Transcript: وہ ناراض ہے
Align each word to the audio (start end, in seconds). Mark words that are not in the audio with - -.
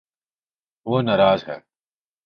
وہ 0.85 1.01
ناراض 1.01 1.43
ہے 1.47 1.57